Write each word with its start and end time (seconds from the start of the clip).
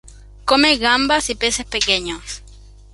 Come 0.45 0.77
gambas 0.79 1.29
y 1.29 1.35
peces 1.35 1.67
pequeños. 1.67 2.41